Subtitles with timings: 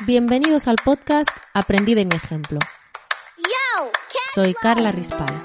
[0.00, 2.58] Bienvenidos al podcast Aprendí de mi ejemplo.
[4.34, 5.40] Soy Carla Rispal.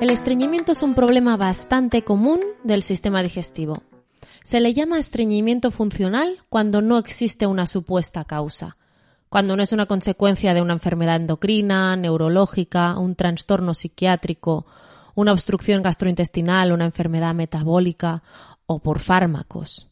[0.00, 3.84] El estreñimiento es un problema bastante común del sistema digestivo.
[4.42, 8.76] Se le llama estreñimiento funcional cuando no existe una supuesta causa,
[9.28, 14.66] cuando no es una consecuencia de una enfermedad endocrina, neurológica, un trastorno psiquiátrico,
[15.14, 18.24] una obstrucción gastrointestinal, una enfermedad metabólica
[18.66, 19.87] o por fármacos.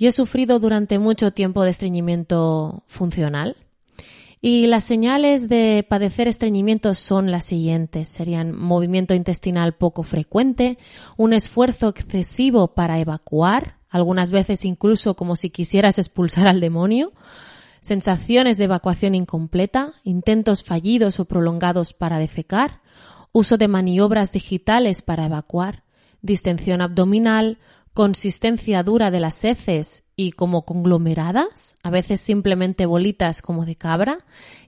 [0.00, 3.58] Yo he sufrido durante mucho tiempo de estreñimiento funcional
[4.40, 8.08] y las señales de padecer estreñimiento son las siguientes.
[8.08, 10.78] Serían movimiento intestinal poco frecuente,
[11.18, 17.12] un esfuerzo excesivo para evacuar, algunas veces incluso como si quisieras expulsar al demonio,
[17.82, 22.80] sensaciones de evacuación incompleta, intentos fallidos o prolongados para defecar,
[23.32, 25.82] uso de maniobras digitales para evacuar,
[26.22, 27.58] distensión abdominal,
[27.94, 34.18] consistencia dura de las heces y como conglomeradas, a veces simplemente bolitas como de cabra,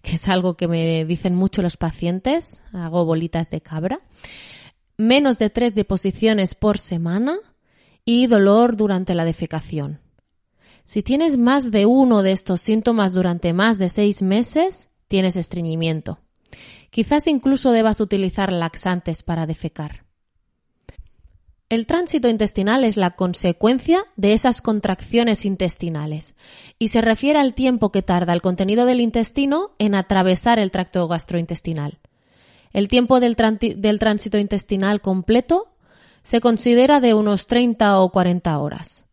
[0.03, 4.01] que es algo que me dicen mucho los pacientes, hago bolitas de cabra,
[4.97, 7.39] menos de tres deposiciones por semana
[8.05, 10.01] y dolor durante la defecación.
[10.85, 16.19] Si tienes más de uno de estos síntomas durante más de seis meses, tienes estreñimiento.
[16.91, 20.02] Quizás incluso debas utilizar laxantes para defecar.
[21.73, 26.35] El tránsito intestinal es la consecuencia de esas contracciones intestinales
[26.79, 31.09] y se refiere al tiempo que tarda el contenido del intestino en atravesar el tracto
[31.09, 31.99] gastrointestinal.
[32.75, 35.73] El tiempo del, tránsito intestinal completo
[36.23, 39.07] se considera de unos 30 o 40 horas.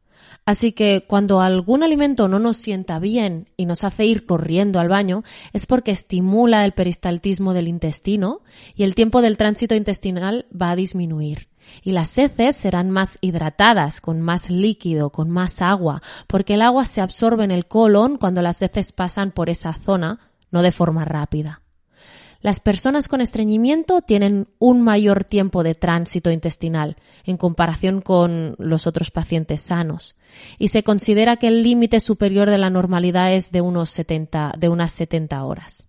[0.44, 4.90] Así que cuando algún alimento no nos sienta bien y nos hace ir corriendo al
[4.90, 5.24] baño,
[5.54, 8.42] es porque estimula el peristaltismo del intestino
[8.76, 11.49] y el tiempo del tránsito intestinal va a disminuir
[11.84, 16.86] y las heces serán más hidratadas, con más líquido, con más agua, porque el agua
[16.86, 20.20] se absorbe en el colon cuando las heces pasan por esa zona,
[20.52, 21.62] no de forma rápida.
[22.42, 26.96] Las personas con estreñimiento tienen un mayor tiempo de tránsito intestinal
[27.26, 30.16] en comparación con los otros pacientes sanos
[30.58, 34.70] y se considera que el límite superior de la normalidad es de, unos 70, de
[34.70, 35.88] unas 70 horas.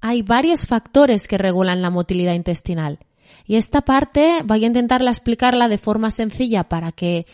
[0.00, 2.98] Hay varios factores que regulan la motilidad intestinal
[3.46, 7.26] y esta parte voy a intentarla explicarla de forma sencilla para que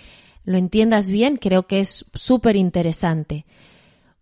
[0.45, 3.47] lo entiendas bien, creo que es súper interesante.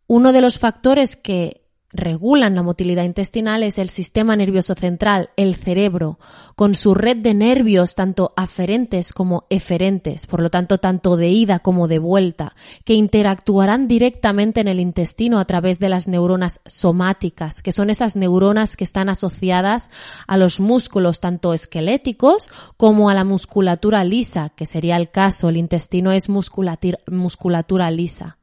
[0.06, 1.61] Uno de los factores que
[1.92, 6.18] regulan la motilidad intestinal es el sistema nervioso central, el cerebro,
[6.54, 11.58] con su red de nervios tanto aferentes como eferentes, por lo tanto tanto de ida
[11.58, 12.54] como de vuelta,
[12.84, 18.16] que interactuarán directamente en el intestino a través de las neuronas somáticas, que son esas
[18.16, 19.90] neuronas que están asociadas
[20.26, 25.56] a los músculos tanto esqueléticos como a la musculatura lisa, que sería el caso, el
[25.56, 28.38] intestino es musculatura lisa.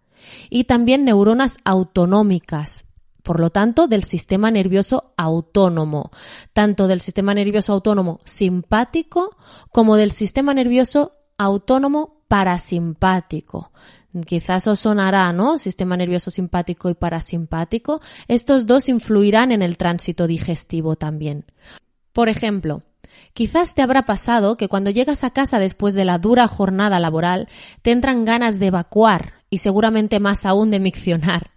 [0.49, 2.85] Y también neuronas autonómicas,
[3.23, 6.11] por lo tanto, del sistema nervioso autónomo,
[6.53, 9.37] tanto del sistema nervioso autónomo simpático
[9.71, 13.71] como del sistema nervioso autónomo parasimpático.
[14.25, 15.57] Quizás os sonará, ¿no?
[15.57, 18.01] Sistema nervioso simpático y parasimpático.
[18.27, 21.45] Estos dos influirán en el tránsito digestivo también.
[22.11, 22.81] Por ejemplo,
[23.33, 27.47] Quizás te habrá pasado que cuando llegas a casa después de la dura jornada laboral
[27.81, 31.51] te entran ganas de evacuar y seguramente más aún de miccionar.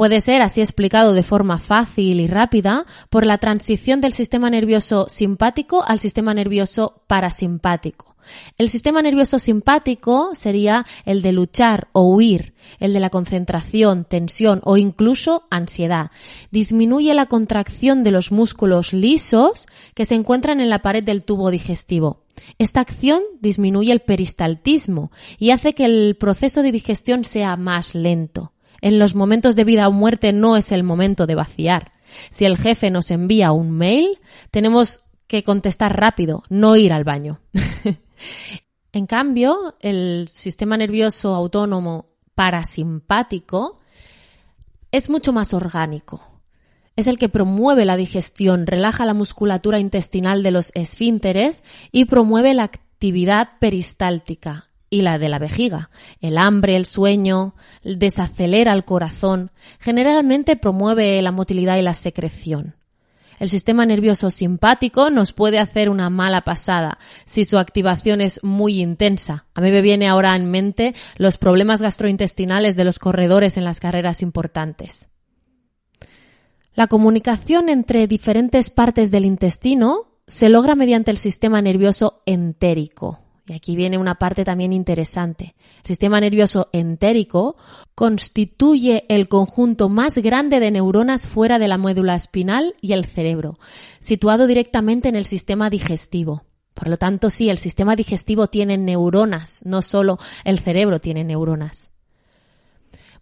[0.00, 5.10] Puede ser así explicado de forma fácil y rápida por la transición del sistema nervioso
[5.10, 8.16] simpático al sistema nervioso parasimpático.
[8.56, 14.62] El sistema nervioso simpático sería el de luchar o huir, el de la concentración, tensión
[14.64, 16.10] o incluso ansiedad.
[16.50, 21.50] Disminuye la contracción de los músculos lisos que se encuentran en la pared del tubo
[21.50, 22.22] digestivo.
[22.56, 28.54] Esta acción disminuye el peristaltismo y hace que el proceso de digestión sea más lento.
[28.80, 31.92] En los momentos de vida o muerte no es el momento de vaciar.
[32.30, 34.18] Si el jefe nos envía un mail,
[34.50, 37.40] tenemos que contestar rápido, no ir al baño.
[38.92, 43.76] en cambio, el sistema nervioso autónomo parasimpático
[44.90, 46.22] es mucho más orgánico.
[46.96, 51.62] Es el que promueve la digestión, relaja la musculatura intestinal de los esfínteres
[51.92, 55.90] y promueve la actividad peristáltica, y la de la vejiga.
[56.20, 62.74] El hambre, el sueño, desacelera el corazón, generalmente promueve la motilidad y la secreción.
[63.38, 68.82] El sistema nervioso simpático nos puede hacer una mala pasada si su activación es muy
[68.82, 69.46] intensa.
[69.54, 73.80] A mí me viene ahora en mente los problemas gastrointestinales de los corredores en las
[73.80, 75.08] carreras importantes.
[76.74, 83.52] La comunicación entre diferentes partes del intestino se logra mediante el sistema nervioso entérico, y
[83.52, 85.54] aquí viene una parte también interesante.
[85.78, 87.56] El sistema nervioso entérico
[87.94, 93.58] constituye el conjunto más grande de neuronas fuera de la médula espinal y el cerebro,
[93.98, 96.44] situado directamente en el sistema digestivo.
[96.74, 101.90] Por lo tanto, sí, el sistema digestivo tiene neuronas, no solo el cerebro tiene neuronas.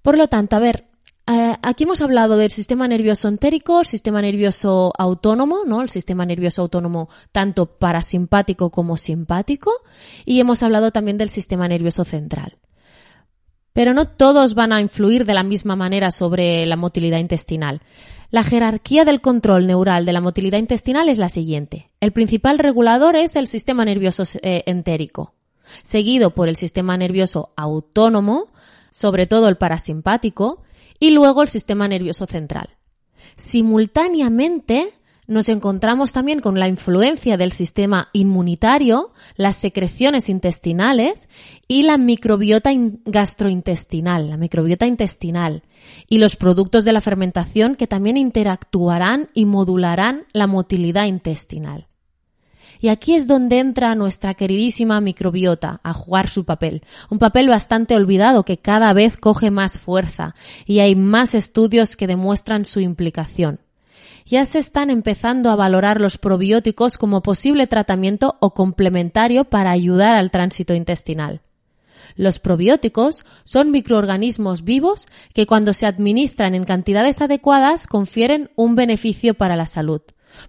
[0.02, 0.87] Por lo tanto, a ver,
[1.62, 5.82] aquí hemos hablado del sistema nervioso entérico, el sistema nervioso autónomo, ¿no?
[5.82, 9.72] El sistema nervioso autónomo tanto parasimpático como simpático,
[10.24, 12.56] y hemos hablado también del sistema nervioso central.
[13.74, 17.82] Pero no todos van a influir de la misma manera sobre la motilidad intestinal.
[18.30, 21.90] La jerarquía del control neural de la motilidad intestinal es la siguiente.
[22.00, 25.34] El principal regulador es el sistema nervioso eh, entérico,
[25.82, 28.48] seguido por el sistema nervioso autónomo,
[28.90, 30.62] sobre todo el parasimpático,
[30.98, 32.70] y luego el sistema nervioso central.
[33.36, 34.92] Simultáneamente,
[35.28, 41.28] nos encontramos también con la influencia del sistema inmunitario, las secreciones intestinales
[41.68, 42.70] y la microbiota
[43.04, 45.62] gastrointestinal, la microbiota intestinal
[46.08, 51.88] y los productos de la fermentación que también interactuarán y modularán la motilidad intestinal.
[52.80, 56.82] Y aquí es donde entra nuestra queridísima microbiota a jugar su papel.
[57.10, 60.34] Un papel bastante olvidado que cada vez coge más fuerza
[60.64, 63.60] y hay más estudios que demuestran su implicación.
[64.26, 70.14] Ya se están empezando a valorar los probióticos como posible tratamiento o complementario para ayudar
[70.14, 71.40] al tránsito intestinal.
[72.14, 79.34] Los probióticos son microorganismos vivos que cuando se administran en cantidades adecuadas confieren un beneficio
[79.34, 80.02] para la salud.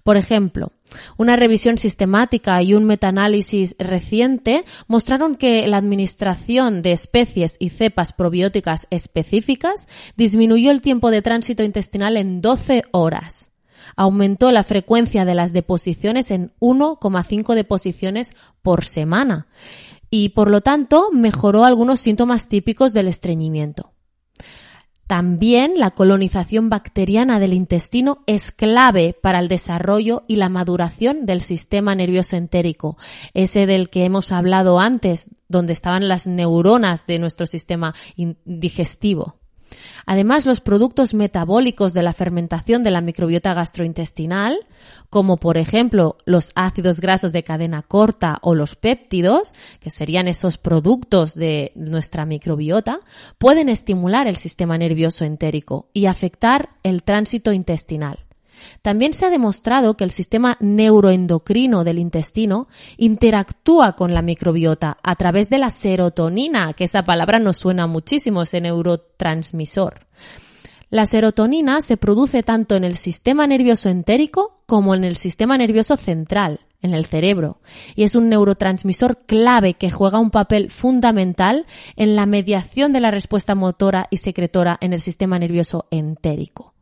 [0.03, 0.71] Por ejemplo,
[1.17, 8.13] una revisión sistemática y un metaanálisis reciente mostraron que la administración de especies y cepas
[8.13, 13.51] probióticas específicas disminuyó el tiempo de tránsito intestinal en 12 horas.
[13.95, 18.31] Aumentó la frecuencia de las deposiciones en 1,5 deposiciones
[18.61, 19.47] por semana
[20.09, 23.93] y, por lo tanto, mejoró algunos síntomas típicos del estreñimiento.
[25.09, 31.41] También la colonización bacteriana del intestino es clave para el desarrollo y la maduración del
[31.41, 32.95] sistema nervioso entérico,
[33.33, 37.95] ese del que hemos hablado antes, donde estaban las neuronas de nuestro sistema
[38.45, 39.38] digestivo.
[40.05, 44.57] Además, los productos metabólicos de la fermentación de la microbiota gastrointestinal,
[45.09, 50.57] como por ejemplo los ácidos grasos de cadena corta o los péptidos, que serían esos
[50.57, 52.99] productos de nuestra microbiota,
[53.37, 58.28] pueden estimular el sistema nervioso entérico y afectar el tránsito intestinal.
[58.81, 62.67] También se ha demostrado que el sistema neuroendocrino del intestino
[62.97, 68.41] interactúa con la microbiota a través de la serotonina, que esa palabra nos suena muchísimo,
[68.41, 70.07] ese neurotransmisor.
[70.89, 75.97] La serotonina se produce tanto en el sistema nervioso entérico como en el sistema nervioso
[75.97, 77.59] central, en el cerebro,
[77.95, 83.11] y es un neurotransmisor clave que juega un papel fundamental en la mediación de la
[83.11, 86.73] respuesta motora y secretora en el sistema nervioso entérico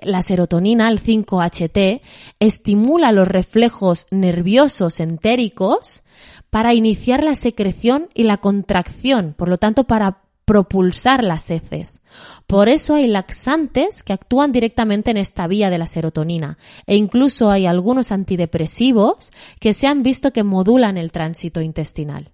[0.00, 2.00] la serotonina, el 5-HT,
[2.40, 6.02] estimula los reflejos nerviosos entéricos
[6.50, 12.00] para iniciar la secreción y la contracción, por lo tanto para propulsar las heces.
[12.46, 17.50] Por eso hay laxantes que actúan directamente en esta vía de la serotonina e incluso
[17.50, 19.30] hay algunos antidepresivos
[19.60, 22.32] que se han visto que modulan el tránsito intestinal.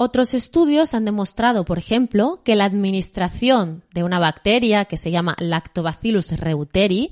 [0.00, 5.34] Otros estudios han demostrado, por ejemplo, que la administración de una bacteria que se llama
[5.40, 7.10] Lactobacillus reuteri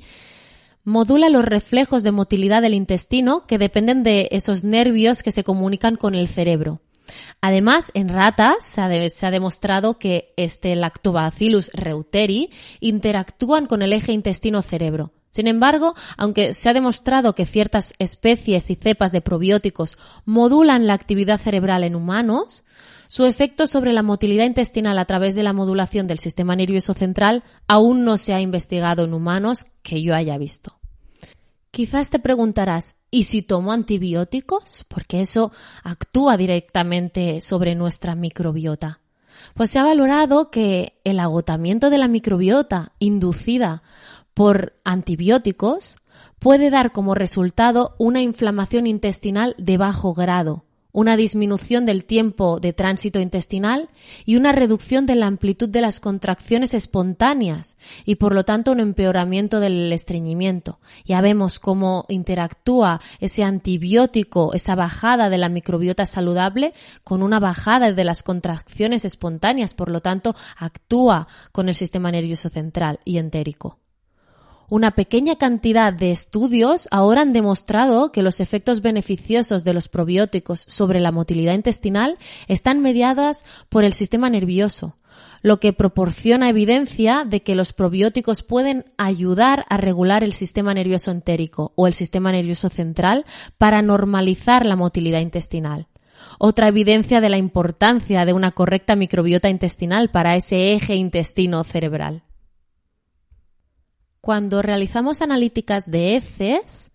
[0.85, 5.97] modula los reflejos de motilidad del intestino que dependen de esos nervios que se comunican
[5.97, 6.81] con el cerebro.
[7.41, 15.11] Además, en ratas se ha, demostrado que este Lactobacillus reuteri interactúan con el eje intestino-cerebro.
[15.37, 20.95] Sin embargo, aunque se ha demostrado que ciertas especies y cepas de probióticos modulan la
[20.95, 22.65] actividad cerebral en humanos,
[23.07, 27.45] su efecto sobre la motilidad intestinal a través de la modulación del sistema nervioso central
[27.69, 30.79] aún no se ha investigado en humanos que yo haya visto.
[31.71, 34.87] Quizás te preguntarás, ¿y si tomo antibióticos?
[34.89, 35.53] Porque eso
[35.85, 39.01] actúa directamente sobre nuestra microbiota.
[39.53, 43.83] Pues se ha valorado que el agotamiento de la microbiota inducida
[44.37, 45.97] por antibióticos
[46.39, 52.75] puede dar como resultado una inflamación intestinal de bajo grado, una disminución del tiempo de
[52.75, 53.89] tránsito intestinal
[54.27, 58.81] y una reducción de la amplitud de las contracciones espontáneas y por lo tanto un
[58.81, 60.81] empeoramiento del estreñimiento.
[61.07, 66.75] Ya vemos cómo interactúa ese antibiótico, esa bajada de la microbiota saludable
[67.05, 72.51] con una bajada de las contracciones espontáneas, por lo tanto actúa con el sistema nervioso
[72.51, 73.79] central y entérico.
[74.69, 80.65] Una pequeña cantidad de estudios ahora han demostrado que los efectos beneficiosos de los probióticos
[80.67, 82.19] sobre la motilidad intestinal
[82.49, 84.97] están mediadas por el sistema nervioso,
[85.41, 91.13] lo que proporciona evidencia de que los probióticos pueden ayudar a regular el sistema nervioso
[91.13, 93.25] entérico o el sistema nervioso central
[93.59, 95.87] para normalizar la motilidad intestinal.
[96.39, 102.26] Otra evidencia de la importancia de una correcta microbiota intestinal para ese eje intestino cerebral.
[104.27, 106.91] Cuando realizamos analíticas de heces,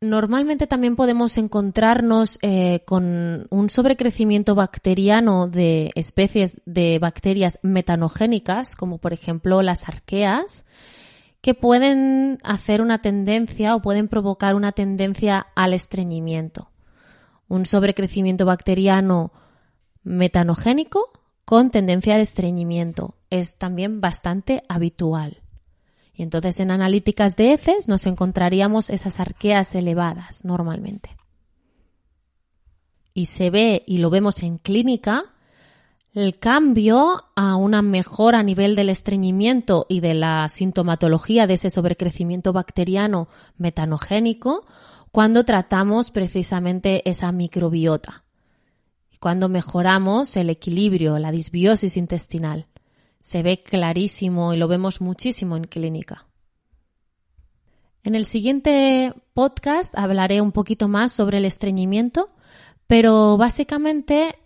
[0.00, 8.96] normalmente también podemos encontrarnos eh, con un sobrecrecimiento bacteriano de especies de bacterias metanogénicas, como
[8.96, 10.64] por ejemplo las arqueas,
[11.42, 16.70] que pueden hacer una tendencia o pueden provocar una tendencia al estreñimiento.
[17.46, 19.32] Un sobrecrecimiento bacteriano
[20.02, 21.12] metanogénico
[21.44, 25.42] con tendencia al estreñimiento es también bastante habitual.
[26.20, 31.16] Y entonces en analíticas de heces nos encontraríamos esas arqueas elevadas normalmente.
[33.14, 35.32] Y se ve, y lo vemos en clínica,
[36.12, 41.70] el cambio a una mejora a nivel del estreñimiento y de la sintomatología de ese
[41.70, 44.66] sobrecrecimiento bacteriano metanogénico
[45.12, 48.24] cuando tratamos precisamente esa microbiota
[49.10, 52.66] y cuando mejoramos el equilibrio, la disbiosis intestinal
[53.20, 56.26] se ve clarísimo y lo vemos muchísimo en clínica.
[58.02, 62.30] En el siguiente podcast hablaré un poquito más sobre el estreñimiento,
[62.86, 64.36] pero básicamente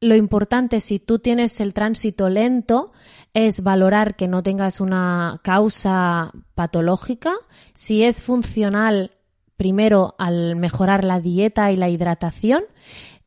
[0.00, 2.92] lo importante si tú tienes el tránsito lento
[3.34, 7.32] es valorar que no tengas una causa patológica,
[7.74, 9.12] si es funcional
[9.56, 12.62] primero al mejorar la dieta y la hidratación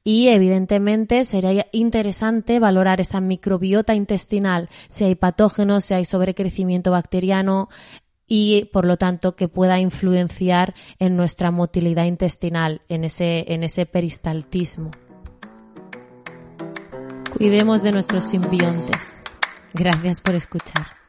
[0.03, 7.69] y evidentemente sería interesante valorar esa microbiota intestinal, si hay patógenos, si hay sobrecrecimiento bacteriano
[8.27, 13.85] y por lo tanto que pueda influenciar en nuestra motilidad intestinal, en ese, en ese
[13.85, 14.91] peristaltismo.
[17.37, 19.21] Cuidemos de nuestros simbiontes.
[19.73, 21.00] Gracias por escuchar.